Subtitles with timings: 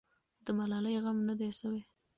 [0.45, 1.81] د ملالۍ غم نه دی سوی.